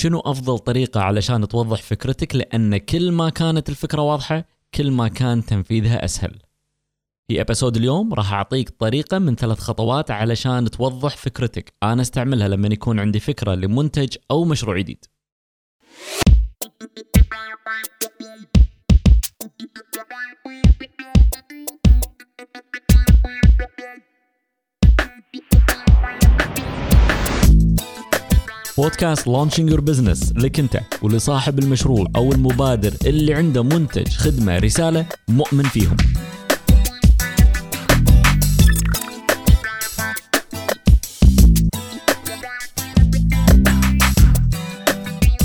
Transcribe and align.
شنو 0.00 0.20
أفضل 0.20 0.58
طريقة 0.58 1.00
علشان 1.00 1.48
توضح 1.48 1.82
فكرتك؟ 1.82 2.36
لأن 2.36 2.76
كل 2.76 3.12
ما 3.12 3.30
كانت 3.30 3.68
الفكرة 3.68 4.02
واضحة 4.02 4.44
كل 4.74 4.90
ما 4.90 5.08
كان 5.08 5.44
تنفيذها 5.44 6.04
أسهل. 6.04 6.38
في 7.28 7.40
ابيسود 7.40 7.76
اليوم 7.76 8.14
راح 8.14 8.32
أعطيك 8.32 8.70
طريقة 8.70 9.18
من 9.18 9.34
ثلاث 9.34 9.58
خطوات 9.58 10.10
علشان 10.10 10.70
توضح 10.70 11.16
فكرتك. 11.16 11.74
أنا 11.82 12.02
أستعملها 12.02 12.48
لما 12.48 12.68
يكون 12.68 13.00
عندي 13.00 13.20
فكرة 13.20 13.54
لمنتج 13.54 14.16
أو 14.30 14.44
مشروع 14.44 14.78
جديد. 14.78 15.04
بودكاست 28.90 29.26
Launching 29.26 29.70
Your 29.70 29.80
Business 29.80 30.32
لك 30.36 30.60
انت 30.60 30.80
ولصاحب 31.02 31.58
المشروع 31.58 32.06
أو 32.16 32.32
المبادر 32.32 32.92
اللي 33.06 33.34
عنده 33.34 33.62
منتج 33.62 34.08
خدمة 34.08 34.58
رسالة 34.58 35.06
مؤمن 35.28 35.62
فيهم. 35.62 35.96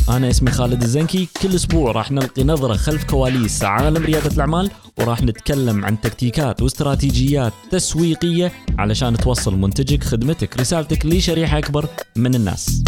أنا 0.10 0.30
اسمي 0.30 0.52
خالد 0.52 0.82
الزنكي. 0.84 1.28
كل 1.42 1.56
أسبوع 1.56 1.92
راح 1.92 2.12
نلقي 2.12 2.44
نظرة 2.44 2.74
خلف 2.74 3.04
كواليس 3.04 3.64
عالم 3.64 4.06
ريادة 4.06 4.32
الأعمال 4.32 4.72
وراح 5.00 5.22
نتكلم 5.22 5.86
عن 5.86 6.02
تكتيكات 6.02 6.62
واستراتيجيات 6.62 7.54
تسويقية 7.72 8.52
علشان 8.78 9.18
توصل 9.18 9.56
منتجك 9.56 10.04
خدمتك 10.04 10.60
رسالتك 10.60 11.06
لشريحة 11.06 11.58
أكبر 11.58 11.86
من 12.16 12.36
الناس. 12.36 12.84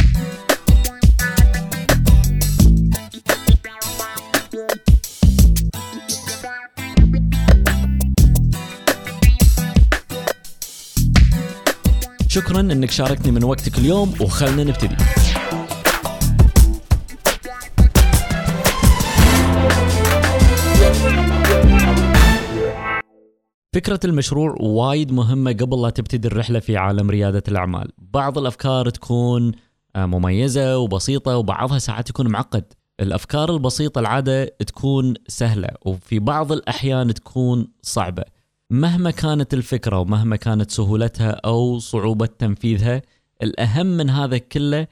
شكرا 12.38 12.60
إنك 12.60 12.92
شاركتني 12.92 13.32
من 13.32 13.44
وقتك 13.44 13.78
اليوم 13.78 14.14
وخلنا 14.22 14.64
نبتدي. 14.64 14.96
فكرة 23.74 24.00
المشروع 24.06 24.56
وايد 24.60 25.12
مهمة 25.12 25.52
قبل 25.52 25.82
لا 25.82 25.90
تبتدي 25.90 26.28
الرحلة 26.28 26.60
في 26.60 26.78
عالم 26.78 27.10
ريادة 27.10 27.44
الأعمال. 27.48 27.92
بعض 27.98 28.38
الأفكار 28.38 28.90
تكون 28.90 29.52
آه، 29.96 30.06
مميزة 30.06 30.78
وبسيطة 30.78 31.38
وبعضها 31.38 31.80
ساعات 31.80 32.10
يكون 32.10 32.28
معقد. 32.28 32.64
الأفكار 33.00 33.54
البسيطة 33.54 34.00
العادة 34.00 34.46
تكون 34.46 35.14
سهلة 35.28 35.70
وفي 35.86 36.20
بعض 36.20 36.52
الأحيان 36.52 37.14
تكون 37.14 37.68
صعبة. 37.82 38.37
مهما 38.72 39.12
كانت 39.12 39.54
الفكرة 39.54 40.00
ومهما 40.00 40.36
كانت 40.36 40.72
سهولتها 40.72 41.30
أو 41.30 41.80
صعوبة 41.80 42.26
تنفيذها 42.26 43.02
الأهم 43.44 43.86
من 43.86 44.10
هذا 44.10 44.38
كله 44.38 44.88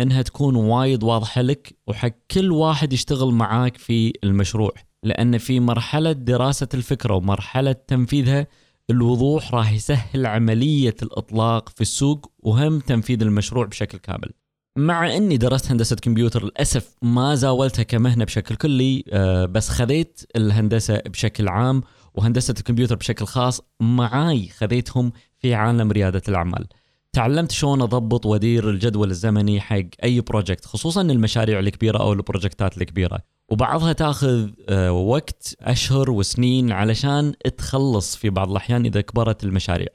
إنها 0.00 0.22
تكون 0.22 0.56
وايد 0.56 1.02
واضحة 1.02 1.42
لك 1.42 1.76
وحق 1.86 2.12
كل 2.30 2.52
واحد 2.52 2.92
يشتغل 2.92 3.30
معاك 3.30 3.76
في 3.76 4.12
المشروع 4.24 4.72
لأن 5.02 5.38
في 5.38 5.60
مرحلة 5.60 6.12
دراسة 6.12 6.68
الفكرة 6.74 7.14
ومرحلة 7.14 7.72
تنفيذها 7.72 8.46
الوضوح 8.90 9.54
راح 9.54 9.72
يسهل 9.72 10.26
عملية 10.26 10.94
الإطلاق 11.02 11.68
في 11.68 11.80
السوق 11.80 12.32
وهم 12.38 12.78
تنفيذ 12.78 13.22
المشروع 13.22 13.66
بشكل 13.66 13.98
كامل. 13.98 14.30
مع 14.78 15.16
إني 15.16 15.36
درست 15.36 15.70
هندسة 15.70 15.96
كمبيوتر 15.96 16.44
للأسف 16.44 16.94
ما 17.02 17.34
زاولتها 17.34 17.82
كمهنة 17.82 18.24
بشكل 18.24 18.56
كلي 18.56 19.04
آه، 19.12 19.44
بس 19.44 19.68
خذيت 19.68 20.20
الهندسة 20.36 20.98
بشكل 20.98 21.48
عام 21.48 21.82
وهندسة 22.14 22.54
الكمبيوتر 22.58 22.94
بشكل 22.94 23.24
خاص 23.24 23.60
معاي 23.80 24.48
خذيتهم 24.48 25.12
في 25.38 25.54
عالم 25.54 25.92
ريادة 25.92 26.22
الأعمال. 26.28 26.66
تعلمت 27.14 27.52
شلون 27.52 27.82
أضبط 27.82 28.26
وأدير 28.26 28.70
الجدول 28.70 29.10
الزمني 29.10 29.60
حق 29.60 29.84
أي 30.04 30.20
project 30.20 30.64
خصوصا 30.64 31.02
المشاريع 31.02 31.58
الكبيرة 31.58 31.98
أو 31.98 32.12
ال 32.12 32.19
project 32.19 32.71
ات 32.71 32.78
الكبيرة 32.78 33.18
وبعضها 33.48 33.92
تأخذ 33.92 34.50
آه، 34.68 34.92
وقت 34.92 35.56
أشهر 35.60 36.10
وسنين 36.10 36.72
علشان 36.72 37.34
تخلص 37.58 38.16
في 38.16 38.30
بعض 38.30 38.50
الأحيان 38.50 38.84
إذا 38.84 39.00
كبرت 39.00 39.44
المشاريع 39.44 39.88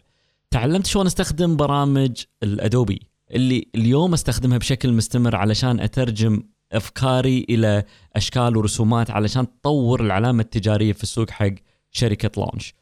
تعلمت 0.52 0.85
شلون 0.85 1.06
أستخدم 1.06 1.56
برامج 1.56 2.24
الأدوبي 2.44 3.00
اللي 3.31 3.68
اليوم 3.75 4.13
أستخدمها 4.13 4.58
بشكل 4.58 4.94
مستمر 4.94 5.35
علشان 5.35 5.79
أترجم 5.79 6.44
أفكاري 6.72 7.46
إلى 7.50 7.84
أشكال 8.16 8.58
ورسومات 8.58 9.12
علشان 9.12 9.47
تطور 9.62 10.02
العلامة 10.02 10.41
التجارية 10.41 10.94
في 10.94 11.03
السوق 11.03 11.29
حق 11.29 11.53
شركة 11.91 12.31
لونش 12.41 12.73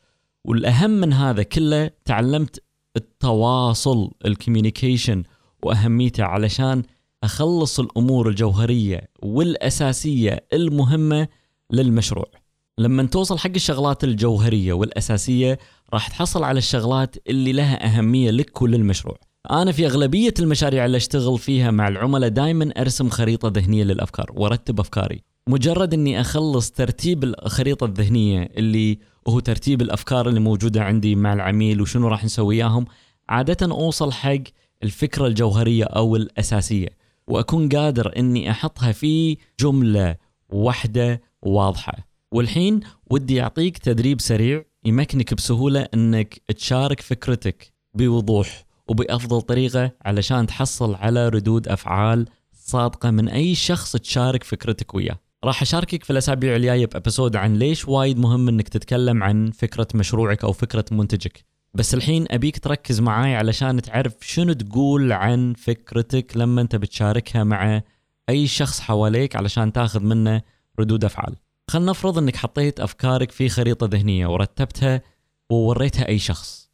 والأهم 0.45 0.90
من 0.90 1.13
هذا 1.13 1.44
كله 1.44 1.90
تعلمت 2.06 2.63
التواصل 2.95 4.12
الكوميونيكيشن 4.25 5.23
وأهميته 5.63 6.23
علشان 6.23 6.84
أخلص 7.23 7.79
الأمور 7.79 8.29
الجوهرية 8.29 9.09
والأساسية 9.23 10.46
المهمة 10.53 11.28
للمشروع. 11.72 12.31
لما 12.78 13.03
توصل 13.03 13.38
حق 13.38 13.51
الشغلات 13.56 14.03
الجوهرية 14.03 14.73
والأساسية 14.73 15.59
راح 15.94 16.07
تحصل 16.07 16.44
على 16.44 16.57
الشغلات 16.57 17.16
اللي 17.28 17.51
لها 17.53 17.85
أهمية 17.85 18.31
لك 18.31 18.62
وللمشروع. 18.62 19.17
أنا 19.51 19.72
في 19.72 19.85
أغلبية 19.85 20.34
المشاريع 20.40 20.85
اللي 20.85 20.97
أشتغل 20.97 21.38
فيها 21.38 21.72
مع 21.72 21.88
العملاء 21.88 22.29
دائما 22.29 22.73
أرسم 22.78 23.09
خريطة 23.09 23.47
ذهنية 23.47 23.84
للأفكار 23.84 24.31
وأرتب 24.35 24.79
أفكاري. 24.79 25.23
مجرد 25.47 25.94
إني 25.94 26.22
أخلص 26.22 26.72
ترتيب 26.72 27.24
الخريطة 27.24 27.85
الذهنية 27.85 28.50
اللي 28.58 29.00
وهو 29.25 29.40
ترتيب 29.40 29.81
الأفكار 29.81 30.30
اللي 30.30 30.40
موجودة 30.40 30.84
عندي 30.84 31.16
مع 31.16 31.34
العميل 31.34 31.81
وشنو 31.81 32.08
راح 32.08 32.24
نسوي 32.25 32.56
إياهم 32.56 32.85
عادة 33.30 33.72
أوصل 33.72 34.12
حق 34.12 34.44
الفكرة 34.84 35.28
الجوهرية 35.28 35.84
أو 35.84 36.16
الأساسية 36.16 36.88
وأكون 37.28 37.69
قادر 37.69 38.18
إني 38.18 38.52
أحطها 38.52 38.91
في 38.91 39.38
جملة 39.59 40.16
واحدة 40.50 41.22
واضحة. 41.41 42.08
والحين 42.31 42.79
ودي 43.12 43.41
أعطيك 43.41 43.78
تدريب 43.78 44.22
سريع 44.22 44.64
يمكنك 44.85 45.34
بسهولة 45.34 45.88
إنك 45.94 46.41
تشارك 46.58 47.02
فكرتك 47.02 47.74
بوضوح 47.94 48.66
وبأفضل 48.88 49.41
طريقة 49.41 49.91
علشان 50.06 50.47
تحصل 50.47 50.96
على 50.96 51.29
ردود 51.29 51.68
أفعال 51.68 52.25
صادقة 52.53 53.12
من 53.12 53.29
أي 53.29 53.56
شخص 53.56 53.96
تشارك 53.96 54.44
فكرتك 54.44 54.96
وياه. 54.96 55.27
راح 55.44 55.62
أشاركك 55.62 56.03
في 56.03 56.09
الأسابيع 56.09 56.56
الجاية 56.56 56.86
بإبيسود 56.86 57.36
عن 57.36 57.56
ليش 57.56 57.88
وايد 57.88 58.18
مهم 58.20 58.48
إنك 58.48 58.70
تتكلم 58.70 59.24
عن 59.24 59.52
فكرة 59.52 59.88
مشروعك 59.96 60.44
أو 60.44 60.52
فكرة 60.52 60.86
منتجك. 60.92 61.46
بس 61.74 61.94
الحين 61.94 62.25
أبيك 62.31 62.59
تركز 62.59 63.00
معاي 63.00 63.36
علشان 63.36 63.81
تعرف 63.81 64.14
شنو 64.22 64.53
تقول 64.53 65.12
عن 65.12 65.53
فكرتك 65.53 66.38
لما 66.38 66.62
أنت 66.62 66.76
بتشاركها 66.76 67.44
مع 67.44 67.81
أي 68.30 68.47
شخص 68.47 68.80
حواليك 68.80 69.36
علشان 69.36 69.74
تاخذ 69.74 70.00
منه 70.00 70.42
ردود 70.80 71.06
أفعال. 71.06 71.36
خلنا 71.72 71.92
نفرض 71.92 72.18
إنك 72.18 72.36
حطيت 72.36 72.80
أفكارك 72.80 73.31
في 73.31 73.50
خريطة 73.50 73.88
ذهنية 73.88 74.28
ورتبتها 74.28 75.02
ووريتها 75.50 76.08
أي 76.08 76.20
شخص. 76.20 76.66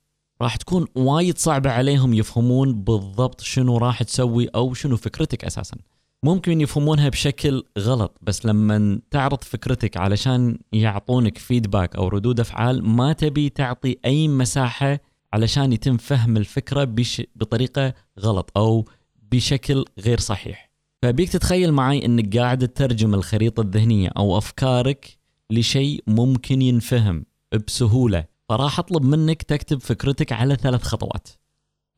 راح 0.43 0.55
تكون 0.55 0.87
وايد 0.95 1.37
صعبة 1.37 1.71
عليهم 1.71 2.13
يفهمون 2.13 2.73
بالضبط 2.83 3.41
شنو 3.41 3.77
راح 3.77 4.03
تسوي 4.03 4.47
أو 4.47 4.73
شنو 4.73 4.97
فكرتك 4.97 5.45
أساسا. 5.45 5.77
ممكن 6.23 6.61
يفهمونها 6.61 7.09
بشكل 7.09 7.63
غلط 7.79 8.17
بس 8.21 8.45
لما 8.45 8.99
تعرض 9.11 9.43
فكرتك 9.43 9.97
علشان 9.97 10.57
يعطونك 10.71 11.37
فيدباك 11.37 11.95
أو 11.95 12.07
ردود 12.07 12.39
أفعال 12.39 12.85
ما 12.85 13.13
تبي 13.13 13.49
تعطي 13.49 13.97
أي 14.05 14.27
مساحة 14.27 14.99
علشان 15.33 15.73
يتم 15.73 15.97
فهم 15.97 16.37
الفكرة 16.37 16.83
بش 16.83 17.21
بطريقة 17.35 17.93
غلط 18.19 18.51
أو 18.57 18.85
بشكل 19.31 19.85
غير 19.99 20.19
صحيح. 20.19 20.71
فبيك 21.01 21.29
تتخيل 21.29 21.71
معي 21.71 22.05
إنك 22.05 22.37
قاعد 22.37 22.67
تترجم 22.67 23.13
الخريطة 23.13 23.61
الذهنية 23.61 24.09
أو 24.17 24.37
أفكارك 24.37 25.17
لشيء 25.51 26.03
ممكن 26.07 26.61
ينفهم 26.61 27.25
بسهولة. 27.67 28.32
فراح 28.53 28.79
اطلب 28.79 29.03
منك 29.03 29.43
تكتب 29.43 29.81
فكرتك 29.81 30.31
على 30.31 30.55
ثلاث 30.55 30.83
خطوات. 30.83 31.27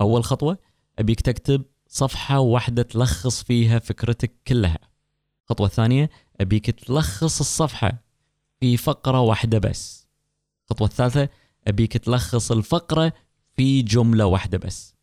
أول 0.02 0.24
خطوة 0.24 0.58
أبيك 1.00 1.22
تكتب 1.22 1.64
صفحة 1.88 2.40
واحدة 2.40 2.82
تلخص 2.82 3.44
فيها 3.44 3.80
فكرتك 3.80 4.32
كلها. 4.48 4.80
الخطوة 5.44 5.68
الثانية 5.68 6.10
أبيك 6.42 6.72
تلخص 6.72 7.40
الصفحة 7.40 8.04
في 8.60 8.78
فقرة 8.78 9.22
واحدة 9.22 9.60
بس. 9.60 10.08
الخطوة 10.64 10.88
الثالثة 10.88 11.30
أبيك 11.68 11.98
تلخص 11.98 12.52
الفقرة 12.52 13.14
في 13.56 13.82
جملة 13.82 14.26
واحدة 14.26 14.58
بس. 14.58 14.96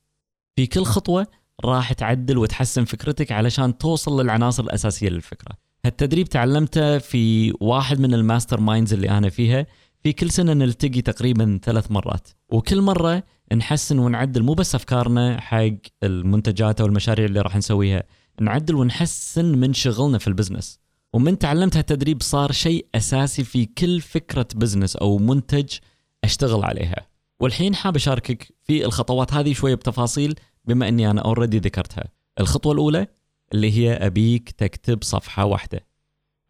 في 0.56 0.66
كل 0.66 0.84
خطوة 0.84 1.26
راح 1.64 1.92
تعدل 1.92 2.38
وتحسن 2.38 2.84
فكرتك 2.84 3.32
علشان 3.32 3.78
توصل 3.78 4.22
للعناصر 4.22 4.62
الأساسية 4.62 5.08
للفكرة. 5.08 5.56
هالتدريب 5.84 6.28
تعلمته 6.28 6.98
في 6.98 7.54
واحد 7.60 8.00
من 8.00 8.14
ال 8.14 8.60
masterminds 8.60 8.92
اللي 8.92 9.10
أنا 9.10 9.28
فيها 9.28 9.66
في 10.02 10.12
كل 10.12 10.30
سنة 10.30 10.52
نلتقي 10.52 11.02
تقريبا 11.02 11.60
ثلاث 11.64 11.90
مرات. 11.90 12.28
وكل 12.48 12.80
مرة 12.80 13.22
نحسن 13.52 13.98
ونعدل 13.98 14.42
مو 14.42 14.54
بس 14.54 14.74
أفكارنا 14.74 15.40
حق 15.40 15.70
المنتجات 16.02 16.80
أو 16.80 16.86
المشاريع 16.86 17.26
اللي 17.26 17.40
راح 17.40 17.56
نسويها 17.56 18.02
نعدل 18.40 18.74
ونحسن 18.74 19.58
من 19.58 19.74
شغلنا 19.74 20.18
في 20.18 20.28
ال 20.28 20.33
business. 20.33 20.78
ومن 21.12 21.38
تعلمت 21.38 21.76
هالتدريب 21.76 22.22
صار 22.22 22.52
شيء 22.52 22.86
أساسي 22.94 23.44
في 23.44 23.66
كل 23.66 24.00
فكرة 24.00 24.48
business 24.54 24.96
أو 24.96 25.18
منتج 25.18 25.78
أشتغل 26.24 26.64
عليها. 26.64 27.06
والحين 27.40 27.74
حاب 27.74 27.96
أشاركك 27.96 28.54
في 28.62 28.84
الخطوات 28.84 29.32
هذه 29.32 29.52
شوية 29.52 29.74
بتفاصيل 29.74 30.34
بما 30.64 30.88
أني 30.88 31.10
أنا 31.10 31.20
already 31.20 31.58
ذكرتها. 31.58 32.04
الخطوة 32.40 32.72
الأولى 32.72 33.06
اللي 33.54 33.72
هي 33.72 33.92
أبيك 33.92 34.50
تكتب 34.50 35.04
صفحة 35.04 35.44
واحدة. 35.44 35.91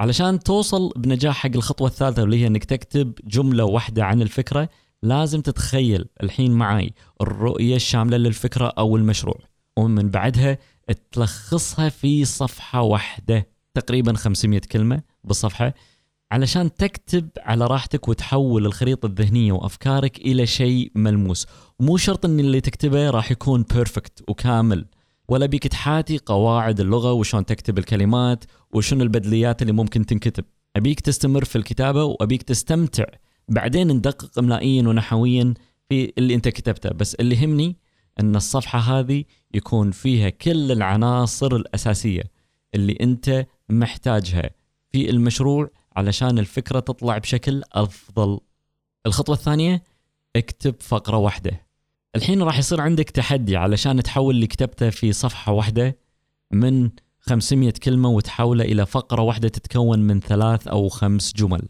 علشان 0.03 0.39
توصل 0.39 0.93
بنجاح 0.97 1.37
حق 1.37 1.51
الخطوة 1.55 1.89
الثالثة 1.89 2.23
اللي 2.23 2.43
هي 2.43 2.47
أنك 2.47 2.65
تكتب 2.65 3.13
جملة 3.25 3.65
واحدة 3.65 4.05
عن 4.05 4.23
الفكرة 4.23 4.69
لازم 5.03 5.41
تتخيل 5.41 6.05
الحين 6.23 6.53
معي 6.53 6.95
الرؤية 7.21 7.77
الشاملة 7.77 8.17
للفكرة 8.17 8.73
أو 8.79 8.97
المشروع 8.97 9.39
ومن 9.77 10.11
بعدها 10.11 10.59
تلخصها 11.13 11.89
في 11.89 12.25
صفحة 12.25 12.83
واحدة 12.83 13.49
تقريبا 13.75 14.13
500 14.13 14.61
كلمة 14.61 15.03
بالصفحة 15.25 15.75
علشان 16.33 16.75
تكتب 16.75 17.29
على 17.39 17.67
راحتك 17.67 18.09
وتحول 18.09 18.67
الخريطة 18.67 19.07
الذهنية 19.07 19.53
وأفكارك 19.53 20.19
إلى 20.19 20.47
شيء 20.47 20.93
ملموس. 20.95 21.47
مو 21.81 21.97
شرط 21.97 22.25
أن 22.25 22.41
اللي 22.41 22.61
تكتبه 22.61 23.11
راح 23.11 23.31
يكون 23.31 23.65
بيرفكت 23.75 24.23
وكامل. 24.29 24.87
ولا 25.29 25.47
بيك 25.47 25.67
تحاتي 25.67 26.19
قواعد 26.19 26.81
اللغة 26.81 27.13
وشون 27.13 27.47
تكتب 27.47 27.79
الكلمات 27.79 28.45
وشنو 28.71 29.03
البدليات 29.03 29.63
اللي 29.63 29.73
ممكن 29.73 30.07
تنكتب. 30.07 30.45
أبيك 30.77 31.01
تستمر 31.01 31.45
في 31.45 31.57
الكتابة 31.57 32.05
وأبيك 32.05 32.43
تستمتع 32.43 33.05
بعدين 33.49 33.89
ندقق 33.89 34.39
إملائيا 34.39 34.89
ونحويا 34.89 35.55
في 35.89 36.13
اللي 36.19 36.35
أنت 36.35 36.49
كتبته. 36.49 36.91
بس 36.91 37.15
اللي 37.15 37.35
يهمني 37.35 37.77
أن 38.21 38.37
الصفحة 38.37 38.79
هذه 38.79 39.25
يكون 39.55 39.91
فيها 39.91 40.29
كل 40.29 40.73
العناصر 40.73 41.57
الأساسية 41.57 42.23
اللي 42.75 42.99
أنت 43.01 43.47
محتاجها 43.69 44.51
في 44.91 45.11
المشروع 45.11 45.71
علشان 45.97 46.39
الفكرة 46.39 46.81
تطلع 46.81 47.19
بشكل 47.19 47.63
أفضل. 47.73 48.41
الخطوة 49.07 49.35
الثانية 49.35 49.83
اكتب 50.37 50.75
فقرة 50.81 51.17
واحدة. 51.17 51.67
الحين 52.17 52.43
راح 52.43 52.59
يصير 52.59 52.81
عندك 52.81 53.11
تحدي 53.11 53.57
علشان 53.57 54.03
تحول 54.03 54.35
اللي 54.35 54.47
كتبته 54.47 54.91
في 54.91 55.13
صفحة 55.13 55.53
واحدة 55.53 55.99
من 56.51 56.91
500 57.21 57.73
كلمة 57.83 58.09
وتحوله 58.09 58.65
إلى 58.65 58.87
فقرة 58.87 59.23
واحدة 59.23 59.49
تتكون 59.49 59.99
من 59.99 60.21
ثلاث 60.21 60.69
أو 60.69 60.89
خمس 60.89 61.33
جمل. 61.37 61.69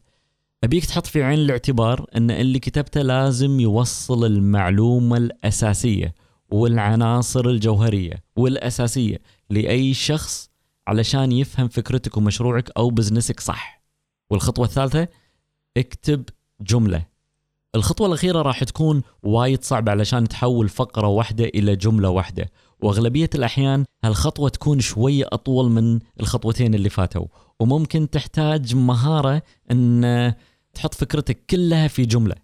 أبيك 0.65 0.85
تحط 0.85 1.07
في 1.07 1.23
عين 1.23 1.39
الاعتبار 1.39 2.07
أن 2.17 2.31
اللي 2.31 2.59
كتبته 2.59 3.03
لازم 3.03 3.61
يوصل 3.61 4.25
المعلومة 4.25 5.17
الأساسية 5.17 6.15
والعناصر 6.49 7.49
الجوهرية 7.49 8.15
والأساسية 8.37 9.19
لأي 9.51 9.95
شخص 9.95 10.51
علشان 10.87 11.33
يفهم 11.33 11.69
فكرتك 11.69 12.17
ومشروعك 12.17 12.71
أو 12.77 12.91
بزنسك 12.91 13.41
صح. 13.41 13.83
والخطوة 14.31 14.65
الثالثة 14.65 15.09
اكتب 15.77 16.25
جملة. 16.61 17.12
الخطوة 17.75 18.07
الأخيرة 18.07 18.43
راح 18.43 18.65
تكون 18.65 19.03
وايد 19.23 19.65
صعبة 19.65 19.91
علشان 19.91 20.29
تحول 20.29 20.69
فقرة 20.69 21.07
واحدة 21.07 21.45
إلى 21.45 21.77
جملة 21.77 22.09
واحدة. 22.09 22.51
وأغلبية 22.81 23.31
الأحيان 23.35 23.85
هالخطوة 24.05 24.49
تكون 24.49 24.81
شوية 24.81 25.25
أطول 25.33 25.71
من 25.71 25.99
الخطوتين 26.21 26.75
اللي 26.75 26.89
فاتوا. 26.89 27.27
وممكن 27.61 28.11
تحتاج 28.11 28.75
مهارة 28.75 29.43
أن 29.71 30.35
تحط 30.75 30.95
فكرتك 30.95 31.45
كلها 31.51 31.89
في 31.89 32.05
جملة. 32.05 32.35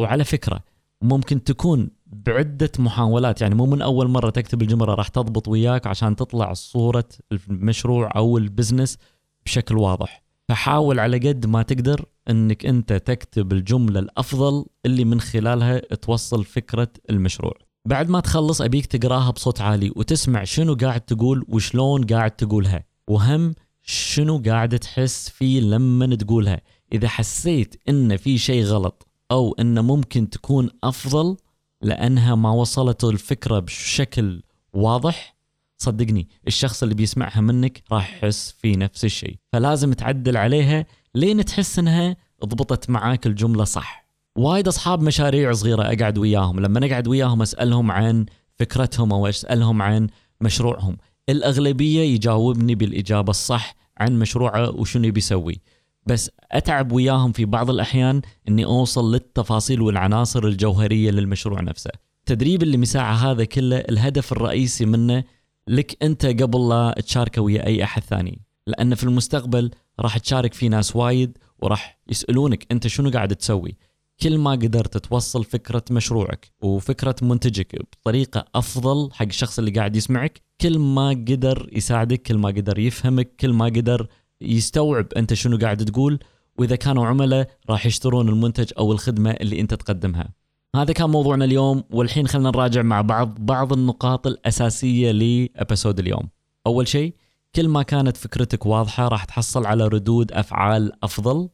وعلى 0.00 0.24
فكرة 0.24 0.60
ممكن 1.02 1.44
تكون 1.44 1.90
بعدة 2.06 2.72
محاولات. 2.78 3.40
يعني 3.40 3.54
مو 3.54 3.66
من 3.66 3.82
أول 3.82 4.08
مرة 4.08 4.30
تكتب 4.30 4.62
الجملة 4.62 4.94
راح 4.94 5.08
تضبط 5.08 5.48
وياك 5.48 5.86
عشان 5.86 6.16
تطلع 6.16 6.52
صورة 6.52 7.08
المشروع 7.32 8.12
أو 8.16 8.38
البزنس 8.38 8.98
بشكل 9.46 9.78
واضح. 9.78 10.25
فحاول 10.48 11.00
على 11.00 11.18
قد 11.18 11.46
ما 11.46 11.62
تقدر 11.62 12.04
إنك 12.30 12.66
أنت 12.66 12.92
تكتب 12.92 13.52
الجملة 13.52 14.00
الأفضل 14.00 14.64
اللي 14.86 15.04
من 15.04 15.20
خلالها 15.20 15.78
توصل 15.78 16.44
فكرة 16.44 16.88
المشروع. 17.10 17.54
بعد 17.88 18.08
ما 18.08 18.20
تخلص 18.20 18.60
أبيك 18.60 18.86
تقراها 18.86 19.30
بصوت 19.30 19.60
عالي 19.60 19.92
وتسمع 19.96 20.44
شنو 20.44 20.74
قاعد 20.74 21.00
تقول 21.00 21.44
وشلون 21.48 22.04
قاعد 22.04 22.30
تقولها. 22.30 22.84
وهم 23.08 23.54
شنو 23.82 24.42
قاعد 24.46 24.78
تحس 24.78 25.30
فيه 25.30 25.60
لما 25.60 26.16
تقولها. 26.16 26.60
إذا 26.92 27.08
حسيت 27.08 27.82
إن 27.88 28.16
في 28.16 28.38
شيء 28.38 28.64
غلط 28.64 29.06
أو 29.30 29.54
إن 29.60 29.84
ممكن 29.84 30.30
تكون 30.30 30.70
أفضل 30.84 31.36
لأنها 31.82 32.34
ما 32.34 32.50
وصلت 32.50 33.04
الفكرة 33.04 33.58
بشكل 33.58 34.42
واضح 34.72 35.35
صدقني 35.78 36.28
الشخص 36.46 36.82
اللي 36.82 36.94
بيسمعها 36.94 37.40
منك 37.40 37.82
راح 37.92 38.14
يحس 38.14 38.54
في 38.58 38.76
نفس 38.76 39.04
الشيء. 39.04 39.36
فلازم 39.52 39.92
تعدل 39.92 40.36
عليها 40.36 40.86
لين 41.14 41.44
تحس 41.44 41.78
إنها 41.78 42.16
ضبطت 42.44 42.90
معاك 42.90 43.26
الجملة 43.26 43.64
صح. 43.64 44.06
وايد 44.38 44.68
أصحاب 44.68 45.02
مشاريع 45.02 45.52
صغيرة 45.52 45.82
أقعد 45.82 46.18
وياهم. 46.18 46.60
لما 46.60 46.86
اقعد 46.86 47.08
وياهم 47.08 47.42
أسألهم 47.42 47.90
عن 47.90 48.26
فكرتهم 48.58 49.12
أو 49.12 49.26
أسألهم 49.26 49.82
عن 49.82 50.08
مشروعهم. 50.40 50.96
الأغلبية 51.28 52.00
يجاوبني 52.00 52.74
بالإجابة 52.74 53.30
الصح 53.30 53.74
عن 53.98 54.18
مشروعه 54.18 54.70
وشنو 54.70 55.12
بيسوي. 55.12 55.60
بس 56.06 56.30
أتعب 56.52 56.92
وياهم 56.92 57.32
في 57.32 57.44
بعض 57.44 57.70
الأحيان 57.70 58.22
إني 58.48 58.64
أوصل 58.64 59.12
للتفاصيل 59.12 59.80
والعناصر 59.82 60.44
الجوهرية 60.44 61.10
للمشروع 61.10 61.60
نفسه. 61.60 61.90
التدريب 62.20 62.62
اللي 62.62 62.76
مساعة 62.76 63.14
هذا 63.14 63.44
كله 63.44 63.76
الهدف 63.76 64.32
الرئيسي 64.32 64.86
منه 64.86 65.24
لك 65.68 66.02
أنت 66.02 66.26
قبل 66.26 66.68
لا 66.68 66.94
تشاركه 67.06 67.42
ويا 67.42 67.66
أي 67.66 67.84
أحد 67.84 68.02
ثاني. 68.02 68.40
لأن 68.66 68.94
في 68.94 69.04
المستقبل 69.04 69.70
راح 70.00 70.18
تشارك 70.18 70.54
في 70.54 70.68
ناس 70.68 70.96
وايد 70.96 71.38
وراح 71.58 71.98
يسألونك 72.08 72.66
أنت 72.72 72.86
شنو 72.86 73.10
قاعد 73.10 73.36
تسوي. 73.36 73.76
كل 74.22 74.38
ما 74.38 74.50
قدرت 74.50 74.98
توصل 74.98 75.44
فكرة 75.44 75.84
مشروعك 75.90 76.52
وفكرة 76.62 77.14
منتجك 77.22 77.82
بطريقة 77.82 78.44
أفضل 78.54 79.12
حق 79.12 79.26
الشخص 79.26 79.58
اللي 79.58 79.70
قاعد 79.70 79.96
يسمعك 79.96 80.42
كل 80.60 80.78
ما 80.78 81.08
قدر 81.08 81.68
يساعدك 81.72 82.22
كل 82.22 82.38
ما 82.38 82.48
قدر 82.48 82.78
يفهمك 82.78 83.36
كل 83.40 83.52
ما 83.52 83.64
قدر 83.64 84.08
يستوعب 84.40 85.06
أنت 85.16 85.34
شنو 85.34 85.58
قاعد 85.58 85.84
تقول. 85.84 86.18
وإذا 86.58 86.76
كانوا 86.76 87.06
عملاء 87.06 87.50
راح 87.70 87.86
يشترون 87.86 88.28
المنتج 88.28 88.72
أو 88.78 88.92
الخدمة 88.92 89.30
اللي 89.30 89.60
أنت 89.60 89.74
تقدمها. 89.74 90.28
هذا 90.76 90.92
كان 90.92 91.10
موضوعنا 91.10 91.44
اليوم 91.44 91.84
والحين 91.90 92.26
خلينا 92.26 92.50
نراجع 92.50 92.82
مع 92.82 93.00
بعض 93.00 93.34
بعض 93.38 93.72
النقاط 93.72 94.26
الأساسية 94.26 95.12
لإبيسود 95.12 95.98
اليوم. 95.98 96.28
أول 96.66 96.88
شيء 96.88 97.14
كل 97.54 97.68
ما 97.68 97.82
كانت 97.82 98.16
فكرتك 98.16 98.66
واضحة 98.66 99.08
راح 99.08 99.24
تحصل 99.24 99.66
على 99.66 99.88
ردود 99.88 100.32
أفعال 100.32 101.04
أفضل. 101.04 101.48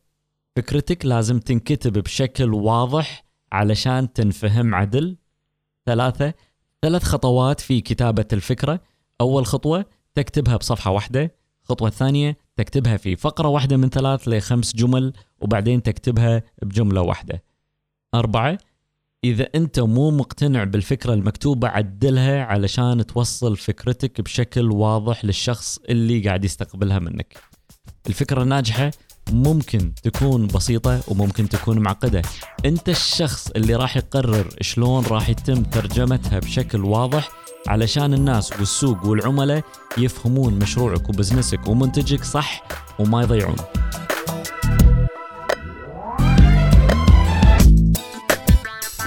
فكرتك 0.57 1.07
لازم 1.07 1.39
تنكتب 1.39 1.93
بشكل 1.93 2.55
واضح 2.55 3.25
علشان 3.53 4.13
تنفهم 4.13 4.75
عدل. 4.75 5.17
ثلاثة 5.87 6.35
ثلاث 6.83 7.03
خطوات 7.03 7.61
في 7.61 7.81
كتابة 7.81 8.27
الفكرة. 8.33 8.81
أول 9.21 9.47
خطوة 9.47 9.85
تكتبها 10.15 10.57
بصفحة 10.57 10.91
واحدة. 10.91 11.35
الخطوة 11.63 11.89
الثانية 11.89 12.37
تكتبها 12.57 12.97
في 12.97 13.17
فقرة 13.17 13.49
واحدة 13.49 13.77
من 13.77 13.89
ثلاث 13.89 14.29
لخمس 14.29 14.77
جمل 14.77 15.13
وبعدين 15.41 15.83
تكتبها 15.83 16.43
بجملة 16.63 17.01
واحدة. 17.01 17.43
أربعة 18.15 18.59
إذا 19.25 19.49
أنت 19.55 19.81
مو 19.81 20.11
مقتنع 20.11 20.65
بالفكرة 20.65 21.15
المكتوبة 21.15 21.69
عدلها 21.69 22.45
علشان 22.45 23.07
توصل 23.07 23.57
فكرتك 23.57 24.21
بشكل 24.21 24.71
واضح 24.71 25.25
للشخص 25.25 25.79
اللي 25.89 26.21
قاعد 26.21 26.45
يستقبلها 26.45 26.99
منك. 26.99 27.37
الفكرة 28.09 28.43
الناجحة 28.43 28.91
ممكن 29.33 29.95
تكون 29.95 30.47
بسيطة 30.47 31.01
وممكن 31.09 31.49
تكون 31.49 31.79
معقدة. 31.79 32.23
أنت 32.65 32.89
الشخص 32.89 33.51
اللي 33.51 33.75
راح 33.75 33.97
يقرر 33.97 34.49
شلون 34.61 35.05
راح 35.05 35.29
يتم 35.29 35.63
ترجمتها 35.63 36.39
بشكل 36.39 36.85
واضح 36.85 37.31
علشان 37.69 38.15
الناس 38.15 38.53
والسوق 38.53 39.07
والعملاء 39.07 39.65
يفهمون 39.99 40.55
مشروعك 40.55 41.09
و 41.09 41.15
business 41.15 41.63
ك 41.63 41.69
ومنتجك 41.69 42.25
صح 42.25 42.63
وما 42.99 43.23
يضيعون. 43.23 43.57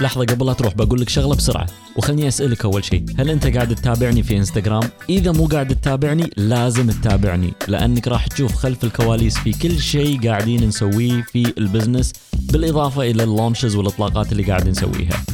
لحظة 0.00 0.24
قبل 0.24 0.46
لا 0.46 0.52
تروح 0.52 0.74
بقول 0.74 1.00
لك 1.00 1.08
شغلة 1.08 1.34
بسرعة 1.34 1.66
وخلني 1.96 2.28
أسألك 2.28 2.64
أول 2.64 2.84
شيء 2.84 3.04
هل 3.18 3.30
أنت 3.30 3.46
قاعد 3.46 3.74
تتابعني 3.74 4.22
في 4.22 4.36
إنستغرام؟ 4.36 4.82
إذا 5.08 5.32
مو 5.32 5.46
قاعد 5.46 5.68
تتابعني 5.76 6.30
لازم 6.36 6.90
تتابعني 6.90 7.52
لأنك 7.68 8.08
راح 8.08 8.26
تشوف 8.26 8.54
خلف 8.54 8.84
الكواليس 8.84 9.38
في 9.38 9.52
كل 9.52 9.78
شيء 9.78 10.28
قاعدين 10.28 10.68
نسويه 10.68 11.22
في 11.22 11.52
ال 11.58 11.64
business 11.64 12.12
بالإضافة 12.32 13.02
إلى 13.02 13.22
ال 13.22 13.28
launches 13.28 13.76
والإطلاقات 13.76 14.32
اللي 14.32 14.42
قاعد 14.42 14.68
نسويها 14.68 15.24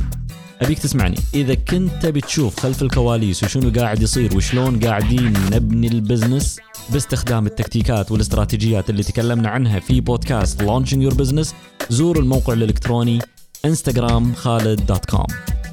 أبيك 0.63 0.79
تسمعني 0.79 1.17
إذا 1.35 1.55
كنت 1.55 1.91
تبي 2.03 2.21
تشوف 2.21 2.61
خلف 2.61 2.83
الكواليس 2.83 3.45
وشنو 3.45 3.73
قاعد 3.81 4.03
يصير 4.03 4.37
وشلون 4.37 4.81
قاعدين 4.81 5.33
نبني 5.53 5.89
ال 5.89 5.97
business 5.97 6.59
باستخدام 6.91 7.47
التكتيكات 7.47 8.13
والاستراتيجيات 8.13 8.91
اللي 8.91 9.03
تكلمنا 9.03 9.49
عنها 9.49 9.81
في 9.81 10.01
بودكاست 10.01 10.63
Launching 10.63 11.11
Your 11.11 11.15
Business 11.17 11.49
زور 11.91 12.19
الموقع 12.19 12.53
الإلكتروني 12.53 13.19
انستغرام 13.65 14.35
خالد 14.35 14.87
dot 14.87 15.05
com 15.05 15.27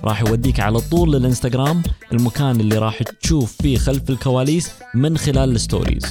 راح 0.03 0.22
يوديك 0.22 0.60
على 0.60 0.79
طول 0.79 1.13
للإنستغرام 1.13 1.84
المكان 2.13 2.60
اللي 2.60 2.77
راح 2.77 3.03
تشوف 3.03 3.55
فيه 3.62 3.77
خلف 3.77 4.10
الكواليس 4.10 4.72
من 4.96 5.17
خلال 5.17 5.55
ال 5.56 5.61
stories. 5.61 6.06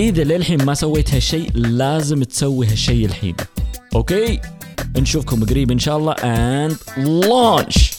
إذا 0.00 0.24
للحين 0.24 0.64
ما 0.64 0.74
سويت 0.74 1.14
هالشيء 1.14 1.50
لازم 1.54 2.22
تسوي 2.22 2.66
هالشيء 2.66 3.06
الحين. 3.06 3.36
أوكي؟ 3.94 4.40
نشوفكم 4.96 5.44
قريب 5.44 5.70
إن 5.70 5.78
شاء 5.78 5.96
الله 5.96 6.14
and 6.14 6.72
launch! 6.98 7.93